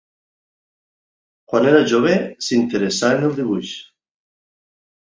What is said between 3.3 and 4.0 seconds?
el dibuix.